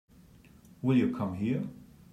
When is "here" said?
1.35-1.61